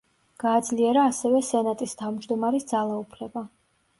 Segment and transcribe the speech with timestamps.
[0.43, 3.45] გააძლიერა ასევე სენატის თავმჯდომარის ძალაუფლება.